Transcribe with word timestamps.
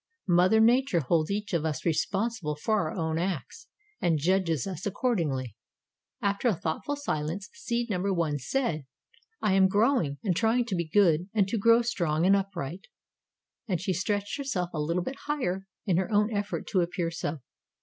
Mother 0.27 0.59
Nature 0.59 1.01
holds 1.01 1.29
each 1.29 1.53
of 1.53 1.63
us 1.63 1.85
responsible 1.85 2.55
for 2.55 2.89
our 2.89 2.95
own 2.97 3.19
acts 3.19 3.67
and 4.01 4.17
judges 4.17 4.65
us 4.65 4.87
accordingly." 4.87 5.55
After 6.23 6.47
a 6.47 6.55
thoughtful 6.55 6.95
silence 6.95 7.51
seed 7.53 7.91
number 7.91 8.11
One 8.11 8.39
said: 8.39 8.87
"I 9.43 9.53
am 9.53 9.67
growing 9.67 10.17
to 10.25 10.33
try 10.33 10.63
to 10.63 10.73
be 10.75 10.87
good 10.87 11.29
and 11.35 11.47
to 11.49 11.57
grow 11.59 11.83
strong 11.83 12.25
and 12.25 12.35
upright," 12.35 12.87
and 13.67 13.79
she 13.79 13.93
stretched 13.93 14.39
herself 14.39 14.71
a 14.73 14.81
little 14.81 15.03
bit 15.03 15.17
higher 15.27 15.67
in 15.85 15.97
her 15.97 16.11
own 16.11 16.33
effort 16.35 16.65
to 16.69 16.81
appear 16.81 17.11
so. 17.11 17.41